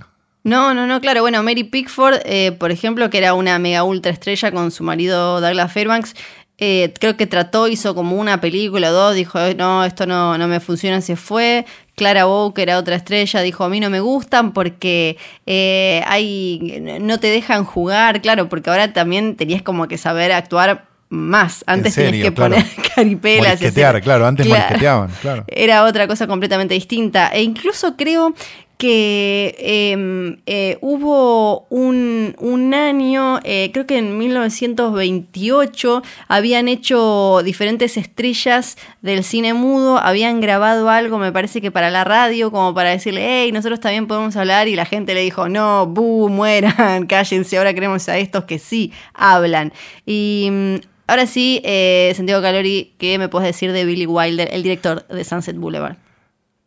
No, 0.46 0.74
no, 0.74 0.86
no, 0.86 1.00
claro. 1.00 1.22
Bueno, 1.22 1.42
Mary 1.42 1.64
Pickford, 1.64 2.20
eh, 2.24 2.52
por 2.52 2.70
ejemplo, 2.70 3.10
que 3.10 3.18
era 3.18 3.34
una 3.34 3.58
mega 3.58 3.82
ultra 3.82 4.12
estrella 4.12 4.52
con 4.52 4.70
su 4.70 4.84
marido 4.84 5.40
Douglas 5.40 5.72
Fairbanks, 5.72 6.14
eh, 6.58 6.94
creo 7.00 7.16
que 7.16 7.26
trató, 7.26 7.66
hizo 7.68 7.94
como 7.94 8.16
una 8.16 8.40
película 8.40 8.90
o 8.90 8.92
dos, 8.92 9.14
dijo, 9.14 9.38
"Eh, 9.40 9.54
no, 9.56 9.84
esto 9.84 10.06
no, 10.06 10.38
no 10.38 10.46
me 10.48 10.60
funciona, 10.60 11.00
se 11.00 11.16
fue. 11.16 11.66
Clara 11.96 12.26
Bow, 12.26 12.54
que 12.54 12.62
era 12.62 12.78
otra 12.78 12.94
estrella, 12.96 13.40
dijo, 13.42 13.64
a 13.64 13.68
mí 13.68 13.80
no 13.80 13.90
me 13.90 14.00
gustan 14.00 14.52
porque 14.52 15.16
eh, 15.46 16.02
hay, 16.06 16.80
no 17.00 17.18
te 17.18 17.26
dejan 17.28 17.64
jugar, 17.64 18.20
claro, 18.22 18.48
porque 18.48 18.70
ahora 18.70 18.92
también 18.92 19.34
tenías 19.36 19.62
como 19.62 19.88
que 19.88 19.98
saber 19.98 20.30
actuar 20.32 20.84
más. 21.08 21.64
Antes 21.66 21.94
serio, 21.94 22.10
tenías 22.10 22.28
que 22.28 22.34
claro. 22.34 22.54
poner 22.54 22.70
caripelas. 22.94 23.62
hacer- 23.62 24.02
claro, 24.02 24.26
antes 24.26 24.46
Claro. 24.46 25.08
claro. 25.22 25.44
Era 25.48 25.84
otra 25.84 26.06
cosa 26.06 26.26
completamente 26.26 26.74
distinta. 26.74 27.28
E 27.32 27.42
incluso 27.42 27.96
creo 27.96 28.34
que 28.78 29.54
eh, 29.58 30.36
eh, 30.46 30.78
hubo 30.82 31.66
un, 31.70 32.36
un 32.38 32.74
año, 32.74 33.40
eh, 33.44 33.70
creo 33.72 33.86
que 33.86 33.96
en 33.98 34.18
1928, 34.18 36.02
habían 36.28 36.68
hecho 36.68 37.40
diferentes 37.42 37.96
estrellas 37.96 38.76
del 39.00 39.24
cine 39.24 39.54
mudo, 39.54 39.98
habían 39.98 40.40
grabado 40.40 40.90
algo, 40.90 41.18
me 41.18 41.32
parece 41.32 41.62
que 41.62 41.70
para 41.70 41.90
la 41.90 42.04
radio, 42.04 42.50
como 42.50 42.74
para 42.74 42.90
decirle, 42.90 43.24
hey, 43.26 43.50
nosotros 43.52 43.80
también 43.80 44.06
podemos 44.06 44.36
hablar, 44.36 44.68
y 44.68 44.76
la 44.76 44.84
gente 44.84 45.14
le 45.14 45.22
dijo, 45.22 45.48
no, 45.48 45.86
bu, 45.86 46.28
mueran, 46.28 47.06
cállense, 47.08 47.56
ahora 47.56 47.72
queremos 47.72 48.06
a 48.08 48.18
estos 48.18 48.44
que 48.44 48.58
sí 48.58 48.92
hablan. 49.14 49.72
Y 50.04 50.48
mm, 50.50 50.74
ahora 51.06 51.26
sí, 51.26 51.62
eh, 51.64 52.12
Santiago 52.14 52.42
Calori, 52.42 52.92
¿qué 52.98 53.18
me 53.18 53.28
puedes 53.28 53.46
decir 53.46 53.72
de 53.72 53.86
Billy 53.86 54.06
Wilder, 54.06 54.50
el 54.52 54.62
director 54.62 55.06
de 55.08 55.24
Sunset 55.24 55.56
Boulevard? 55.56 56.05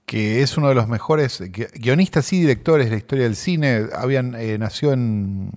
Que 0.09 0.41
es 0.41 0.57
uno 0.57 0.69
de 0.69 0.73
los 0.73 0.87
mejores 0.87 1.39
gui- 1.39 1.69
guionistas 1.75 2.33
y 2.33 2.39
directores 2.41 2.87
de 2.87 2.91
la 2.93 2.97
historia 2.97 3.25
del 3.25 3.35
cine. 3.35 3.83
Habían, 3.95 4.33
eh, 4.33 4.57
nació 4.57 4.91
en, 4.91 5.51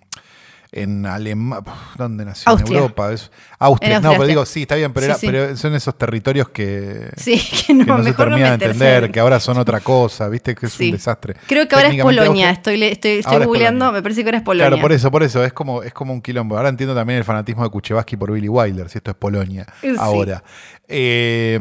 en 0.75 1.05
Alemania, 1.05 1.62
¿dónde 1.99 2.25
nació? 2.25 2.50
Austria. 2.50 2.76
En 2.79 2.83
Europa. 2.83 3.12
Es, 3.12 3.31
Austria. 3.59 3.97
En 3.99 4.02
no, 4.02 4.12
pero 4.12 4.26
digo, 4.26 4.47
sí. 4.47 4.62
está 4.62 4.75
bien, 4.76 4.93
pero, 4.95 5.05
Sí, 5.05 5.11
era- 5.11 5.19
sí. 5.19 5.26
pero 5.26 5.57
son 5.59 5.75
esos 5.75 5.97
territorios 5.99 6.49
que, 6.49 7.11
Sí, 7.17 7.38
que 7.67 7.75
no, 7.75 7.85
que 7.85 7.91
no 7.91 7.99
se 7.99 8.02
mejor 8.05 8.29
no 8.29 8.37
termina 8.37 8.47
de 8.47 8.52
meterse 8.57 8.73
entender, 8.73 9.05
en- 9.05 9.12
que 9.12 9.21
ahora 9.21 9.38
son 9.38 9.59
otra 9.59 9.81
cosa, 9.81 10.29
¿viste? 10.29 10.55
Que 10.55 10.67
es 10.67 10.81
un 10.81 10.91
desastre. 10.93 11.35
Creo 11.47 11.69
que 11.69 11.75
ahora 11.75 11.88
es 11.88 12.02
Polonia. 12.02 12.50
Estoy, 12.50 12.83
estoy, 12.83 13.19
estoy 13.19 13.41
es 13.43 13.47
googleando, 13.47 13.93
me 13.93 14.02
parece 14.02 14.23
que 14.23 14.29
ahora 14.29 14.38
es 14.38 14.45
Polonia. 14.45 14.69
Claro, 14.69 14.81
por 14.83 14.93
eso, 14.93 15.11
por 15.11 15.23
eso, 15.23 15.45
es 15.45 15.52
como, 15.52 15.83
es 15.83 15.93
como 15.93 16.12
un 16.14 16.23
quilombo. 16.23 16.57
Ahora 16.57 16.71
entiendo 16.71 16.95
también 16.95 17.19
el 17.19 17.25
fanatismo 17.25 17.62
de 17.64 17.71
Kuchevaski 17.71 18.17
por 18.17 18.33
Billy 18.33 18.49
Wilder, 18.49 18.88
si 18.88 18.99
esto 18.99 19.11
es 19.11 19.17
Polonia. 19.17 19.67
Ahora. 19.99 20.43
Eh, 20.88 21.59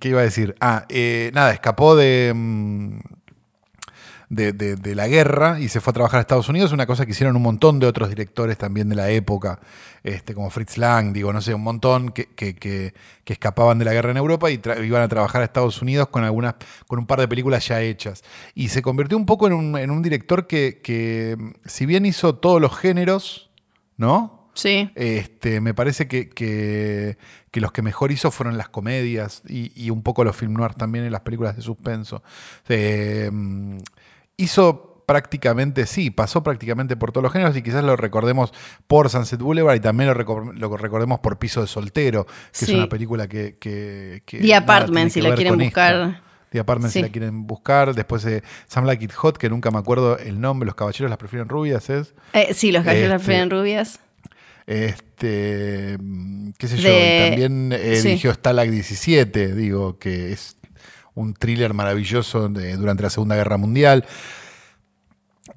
¿Qué 0.00 0.08
iba 0.10 0.20
a 0.20 0.24
decir? 0.24 0.54
Ah, 0.60 0.84
eh, 0.88 1.30
nada, 1.34 1.52
escapó 1.52 1.94
de, 1.96 2.32
mm, 2.34 2.98
de, 4.34 4.54
de- 4.54 4.76
de 4.76 4.94
la 4.94 5.08
guerra 5.08 5.60
y 5.60 5.68
se 5.68 5.82
fue 5.82 5.90
a 5.90 5.94
trabajar 5.94 6.16
a 6.16 6.20
Estados 6.22 6.48
Unidos, 6.48 6.72
una 6.72 6.86
cosa 6.86 7.04
que 7.04 7.10
hicieron 7.12 7.36
un 7.36 7.42
montón 7.42 7.78
de 7.78 7.86
otros 7.86 8.08
directores 8.08 8.56
también 8.56 8.88
de 8.88 8.96
la 8.96 9.10
época, 9.10 9.60
este, 10.02 10.32
como 10.34 10.48
Fritz 10.48 10.78
Lang, 10.78 11.12
digo, 11.12 11.34
no 11.34 11.42
sé, 11.42 11.52
un 11.52 11.62
montón 11.62 12.12
que, 12.12 12.26
que- 12.34 12.54
que- 12.56 12.94
que 13.24 13.32
escapaban 13.34 13.78
de 13.78 13.84
la 13.84 13.92
guerra 13.92 14.10
en 14.10 14.16
Europa 14.16 14.50
y 14.50 14.58
iban 14.84 15.02
a 15.02 15.08
trabajar 15.08 15.42
a 15.42 15.44
Estados 15.44 15.82
Unidos 15.82 16.08
con 16.08 16.24
algunas, 16.24 16.54
con 16.86 16.98
un 16.98 17.06
par 17.06 17.20
de 17.20 17.28
películas 17.28 17.68
ya 17.68 17.82
hechas. 17.82 18.22
Y 18.54 18.68
se 18.70 18.80
convirtió 18.80 19.18
un 19.18 19.26
poco 19.26 19.46
en 19.46 19.52
un, 19.52 19.76
en 19.76 19.90
un 19.90 20.00
director 20.00 20.46
que, 20.46 20.80
que, 20.82 21.36
si 21.66 21.84
bien 21.84 22.06
hizo 22.06 22.34
todos 22.34 22.58
los 22.58 22.74
géneros, 22.74 23.50
¿no? 23.98 24.48
Sí. 24.54 24.90
Este, 24.94 25.60
me 25.60 25.74
parece 25.74 26.08
que, 26.08 26.30
que- 26.30 27.18
que 27.50 27.60
los 27.60 27.70
que 27.72 27.82
mejor 27.82 28.12
hizo 28.12 28.30
fueron 28.30 28.56
las 28.56 28.70
comedias 28.70 29.42
y, 29.46 29.72
y 29.76 29.90
un 29.90 30.02
poco 30.02 30.24
los 30.24 30.34
film 30.34 30.54
noir 30.54 30.72
también 30.72 31.04
en 31.04 31.12
las 31.12 31.20
películas 31.20 31.54
de 31.54 31.60
suspenso. 31.62 32.22
Eh, 32.68 33.30
hizo 34.36 35.04
prácticamente, 35.06 35.86
sí, 35.86 36.10
pasó 36.10 36.42
prácticamente 36.42 36.96
por 36.96 37.12
todos 37.12 37.22
los 37.24 37.32
géneros 37.32 37.56
y 37.56 37.62
quizás 37.62 37.84
lo 37.84 37.96
recordemos 37.96 38.52
por 38.86 39.10
Sunset 39.10 39.40
Boulevard 39.40 39.76
y 39.76 39.80
también 39.80 40.08
lo, 40.08 40.14
recor- 40.14 40.54
lo 40.54 40.76
recordemos 40.76 41.20
por 41.20 41.38
Piso 41.38 41.60
de 41.60 41.66
Soltero, 41.66 42.24
que 42.26 42.32
Sí. 42.52 42.64
es 42.66 42.70
una 42.78 42.88
película 42.88 43.28
que... 43.28 43.56
que, 43.58 44.22
que 44.24 44.38
The 44.38 44.54
Apartment, 44.54 45.10
si 45.10 45.20
la 45.20 45.34
quieren 45.34 45.58
buscar. 45.58 46.22
The 46.50 46.60
Apartment, 46.60 46.92
Sí. 46.92 46.98
si 47.00 47.02
la 47.02 47.10
quieren 47.10 47.46
buscar. 47.46 47.94
Después 47.94 48.22
de 48.22 48.42
Some 48.68 48.86
Like 48.86 49.04
It 49.04 49.12
Hot, 49.14 49.38
que 49.38 49.50
nunca 49.50 49.70
me 49.70 49.78
acuerdo 49.78 50.18
el 50.18 50.40
nombre, 50.40 50.66
Los 50.66 50.76
Caballeros 50.76 51.10
las 51.10 51.18
prefieren 51.18 51.48
rubias, 51.48 51.90
¿es? 51.90 52.14
Eh, 52.32 52.54
sí, 52.54 52.72
los 52.72 52.84
gallos 52.84 53.08
las 53.08 53.20
Este, 53.22 53.26
frenan 53.26 53.50
rubias. 53.50 54.00
Este, 54.66 55.96
mm, 56.00 56.50
qué 56.58 56.68
sé 56.68 56.76
yo, 56.78 56.88
De- 56.88 57.26
y 57.26 57.30
también 57.30 57.72
eh, 57.72 57.96
sí. 57.96 58.08
dirigió 58.08 58.32
Stalag 58.32 58.70
17, 58.70 59.54
digo, 59.54 59.98
que 59.98 60.32
es 60.32 60.56
un 61.14 61.34
thriller 61.34 61.74
maravilloso 61.74 62.48
durante 62.48 63.02
la 63.02 63.10
Segunda 63.10 63.36
Guerra 63.36 63.56
Mundial. 63.56 64.04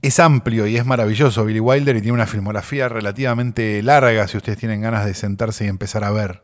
Es 0.01 0.19
amplio 0.19 0.67
y 0.67 0.77
es 0.77 0.85
maravilloso 0.85 1.45
Billy 1.45 1.59
Wilder 1.59 1.95
y 1.95 2.01
tiene 2.01 2.13
una 2.13 2.27
filmografía 2.27 2.89
relativamente 2.89 3.81
larga 3.81 4.27
si 4.27 4.37
ustedes 4.37 4.57
tienen 4.57 4.81
ganas 4.81 5.05
de 5.05 5.13
sentarse 5.13 5.65
y 5.65 5.67
empezar 5.67 6.03
a 6.03 6.11
ver. 6.11 6.41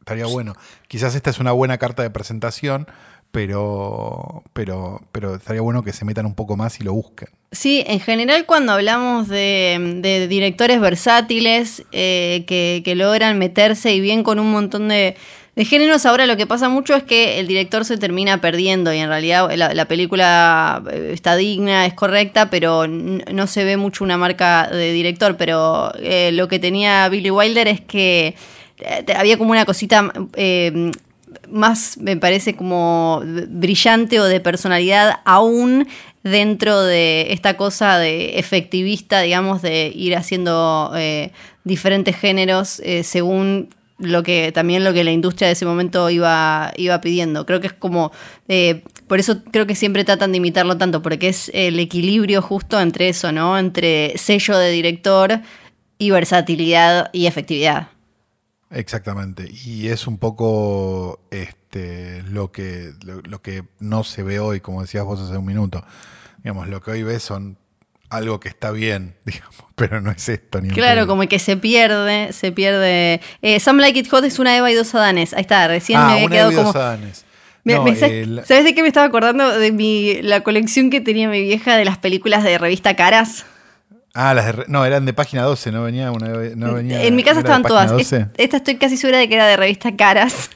Estaría 0.00 0.26
bueno. 0.26 0.54
Quizás 0.88 1.14
esta 1.14 1.30
es 1.30 1.38
una 1.38 1.52
buena 1.52 1.76
carta 1.76 2.02
de 2.02 2.08
presentación, 2.08 2.86
pero, 3.30 4.42
pero, 4.54 5.02
pero 5.12 5.34
estaría 5.34 5.60
bueno 5.60 5.82
que 5.82 5.92
se 5.92 6.06
metan 6.06 6.24
un 6.24 6.34
poco 6.34 6.56
más 6.56 6.80
y 6.80 6.84
lo 6.84 6.94
busquen. 6.94 7.28
Sí, 7.52 7.84
en 7.86 8.00
general 8.00 8.46
cuando 8.46 8.72
hablamos 8.72 9.28
de, 9.28 10.26
directores 10.28 10.80
versátiles 10.80 11.84
eh, 11.92 12.44
que 12.46 12.94
logran 12.94 13.38
meterse 13.38 13.92
y 13.94 14.00
bien 14.00 14.22
con 14.22 14.38
un 14.38 14.50
montón 14.50 14.88
de, 14.88 15.14
de 15.58 15.64
géneros, 15.64 16.06
ahora 16.06 16.26
lo 16.26 16.36
que 16.36 16.46
pasa 16.46 16.68
mucho 16.68 16.94
es 16.94 17.02
que 17.02 17.40
el 17.40 17.48
director 17.48 17.84
se 17.84 17.96
termina 17.96 18.40
perdiendo 18.40 18.94
y 18.94 18.98
en 18.98 19.08
realidad 19.08 19.50
la, 19.56 19.74
la 19.74 19.84
película 19.86 20.84
eh, 20.88 21.10
está 21.12 21.34
digna, 21.34 21.84
es 21.84 21.94
correcta, 21.94 22.48
pero 22.48 22.86
no 22.86 23.46
se 23.48 23.64
ve 23.64 23.76
mucho 23.76 24.04
una 24.04 24.16
marca 24.16 24.68
de 24.68 24.92
director. 24.92 25.36
Pero 25.36 25.92
eh, 25.96 26.30
lo 26.30 26.46
que 26.46 26.60
tenía 26.60 27.08
Billy 27.08 27.32
Wilder 27.32 27.66
es 27.66 27.80
que 27.80 28.36
eh, 28.78 29.04
había 29.16 29.36
como 29.36 29.50
una 29.50 29.64
cosita... 29.64 30.12
más 31.50 31.98
me 31.98 32.16
parece 32.16 32.54
como 32.54 33.22
brillante 33.48 34.20
o 34.20 34.26
de 34.26 34.38
personalidad 34.38 35.20
aún 35.24 35.88
dentro 36.22 36.82
de 36.82 37.32
esta 37.32 37.56
cosa 37.56 37.98
de 37.98 38.38
efectivista, 38.38 39.22
digamos, 39.22 39.62
de 39.62 39.90
ir 39.92 40.14
haciendo 40.14 40.92
diferentes 41.64 42.14
géneros 42.14 42.80
según 43.02 43.70
lo 43.98 44.22
que 44.22 44.52
también 44.52 44.84
lo 44.84 44.92
que 44.92 45.04
la 45.04 45.10
industria 45.10 45.48
de 45.48 45.52
ese 45.52 45.66
momento 45.66 46.08
iba, 46.08 46.72
iba 46.76 47.00
pidiendo. 47.00 47.44
Creo 47.46 47.60
que 47.60 47.66
es 47.68 47.72
como, 47.72 48.12
eh, 48.46 48.84
por 49.06 49.18
eso 49.18 49.42
creo 49.50 49.66
que 49.66 49.74
siempre 49.74 50.04
tratan 50.04 50.32
de 50.32 50.38
imitarlo 50.38 50.76
tanto, 50.78 51.02
porque 51.02 51.28
es 51.28 51.50
el 51.52 51.78
equilibrio 51.80 52.40
justo 52.40 52.80
entre 52.80 53.08
eso, 53.08 53.32
¿no? 53.32 53.58
Entre 53.58 54.16
sello 54.16 54.56
de 54.56 54.70
director 54.70 55.40
y 55.98 56.10
versatilidad 56.10 57.10
y 57.12 57.26
efectividad. 57.26 57.88
Exactamente. 58.70 59.50
Y 59.64 59.88
es 59.88 60.06
un 60.06 60.18
poco 60.18 61.20
este, 61.30 62.22
lo, 62.24 62.52
que, 62.52 62.92
lo, 63.04 63.20
lo 63.22 63.42
que 63.42 63.64
no 63.80 64.04
se 64.04 64.22
ve 64.22 64.40
hoy, 64.40 64.60
como 64.60 64.82
decías 64.82 65.04
vos 65.04 65.20
hace 65.20 65.36
un 65.36 65.46
minuto. 65.46 65.84
Digamos, 66.38 66.68
lo 66.68 66.80
que 66.80 66.92
hoy 66.92 67.02
ves 67.02 67.22
son 67.22 67.58
algo 68.10 68.40
que 68.40 68.48
está 68.48 68.70
bien, 68.70 69.14
digamos, 69.24 69.54
pero 69.74 70.00
no 70.00 70.10
es 70.10 70.28
esto 70.28 70.60
ni 70.60 70.70
Claro, 70.70 71.06
como 71.06 71.26
que 71.28 71.38
se 71.38 71.56
pierde, 71.56 72.32
se 72.32 72.52
pierde. 72.52 73.20
Eh, 73.42 73.60
Some 73.60 73.80
Like 73.82 73.98
It 74.00 74.08
Hot 74.10 74.24
es 74.24 74.38
una 74.38 74.56
Eva 74.56 74.70
y 74.70 74.74
dos 74.74 74.94
Adanes. 74.94 75.34
Ahí 75.34 75.42
está, 75.42 75.68
recién 75.68 75.98
me 75.98 76.04
Ah, 76.04 76.10
había 76.12 76.24
una 76.26 76.34
quedado 76.34 76.48
de 76.50 76.54
Dios 76.56 76.66
como. 76.66 76.78
Adanes. 76.78 77.24
Me- 77.64 77.74
No, 77.74 77.84
me- 77.84 77.96
¿sabes, 77.96 78.12
el- 78.26 78.42
sabes 78.46 78.64
de 78.64 78.74
qué 78.74 78.82
me 78.82 78.88
estaba 78.88 79.06
acordando? 79.06 79.58
De 79.58 79.72
mi, 79.72 80.22
la 80.22 80.42
colección 80.42 80.88
que 80.90 81.00
tenía 81.00 81.28
mi 81.28 81.42
vieja 81.42 81.76
de 81.76 81.84
las 81.84 81.98
películas 81.98 82.42
de 82.44 82.56
revista 82.56 82.96
Caras. 82.96 83.44
Ah, 84.14 84.32
las 84.34 84.46
de 84.46 84.52
re- 84.52 84.64
no, 84.68 84.84
eran 84.86 85.04
de 85.04 85.12
página 85.12 85.42
12, 85.42 85.70
no 85.70 85.82
venía 85.84 86.10
una 86.10 86.28
no 86.28 86.74
venía, 86.74 87.02
en 87.04 87.14
mi 87.14 87.22
casa 87.22 87.34
¿no 87.34 87.40
era 87.40 87.48
estaban 87.50 87.62
todas. 87.62 87.92
página 87.92 88.00
Es- 88.02 88.10
12? 88.10 88.26
esta 88.42 88.56
estoy 88.56 88.76
casi 88.76 88.96
segura 88.96 89.18
de 89.18 89.28
que 89.28 89.34
era 89.34 89.46
de 89.46 89.56
revista 89.56 89.94
Caras. 89.96 90.50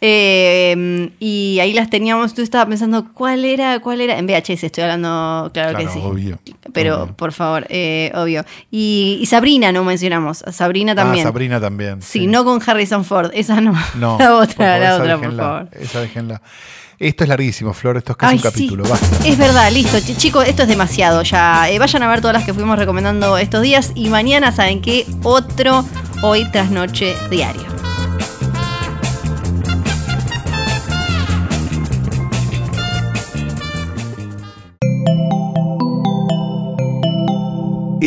Eh, 0.00 1.10
y 1.18 1.58
ahí 1.60 1.72
las 1.72 1.90
teníamos. 1.90 2.34
Tú 2.34 2.42
estabas 2.42 2.68
pensando, 2.68 3.06
¿cuál 3.12 3.44
era? 3.44 3.80
¿Cuál 3.80 4.00
era? 4.00 4.18
En 4.18 4.26
VHS 4.26 4.64
estoy 4.64 4.84
hablando, 4.84 5.50
claro, 5.52 5.76
que 5.78 5.88
sí. 5.88 5.98
obvio, 6.02 6.38
Pero, 6.72 7.02
obvio. 7.02 7.16
por 7.16 7.32
favor, 7.32 7.66
eh, 7.68 8.12
obvio. 8.14 8.44
Y, 8.70 9.18
y 9.20 9.26
Sabrina 9.26 9.72
no 9.72 9.84
mencionamos. 9.84 10.44
Sabrina 10.52 10.94
también. 10.94 11.26
Ah, 11.26 11.30
Sabrina 11.30 11.60
también. 11.60 12.00
Sí, 12.02 12.26
no 12.26 12.44
con 12.44 12.60
Harrison 12.64 13.04
Ford, 13.04 13.30
esa 13.34 13.60
no. 13.60 13.72
No, 13.96 14.18
la 14.18 14.36
otra, 14.38 14.78
la 14.78 14.96
otra, 14.96 15.18
por 15.18 15.36
favor. 15.36 15.68
Esa 15.72 16.00
déjenla. 16.00 16.40
Esto 17.00 17.22
es 17.22 17.28
larguísimo, 17.28 17.72
Flor, 17.74 17.96
esto 17.96 18.10
es 18.12 18.18
casi 18.18 18.32
Ay, 18.32 18.36
un 18.38 18.42
capítulo. 18.42 18.84
sí. 18.84 18.90
basta. 18.90 19.28
Es 19.28 19.38
verdad, 19.38 19.70
listo. 19.70 19.98
Ch- 19.98 20.16
Chicos, 20.16 20.48
esto 20.48 20.62
es 20.62 20.68
demasiado 20.68 21.22
ya. 21.22 21.70
Eh, 21.70 21.78
vayan 21.78 22.02
a 22.02 22.08
ver 22.08 22.20
todas 22.20 22.34
las 22.34 22.44
que 22.44 22.52
fuimos 22.52 22.76
recomendando 22.76 23.38
estos 23.38 23.62
días. 23.62 23.92
Y 23.94 24.08
mañana, 24.10 24.50
¿saben 24.50 24.80
qué? 24.80 25.06
Otro 25.22 25.84
Hoy 26.22 26.44
tras 26.50 26.70
Noche 26.72 27.14
diario. 27.30 27.77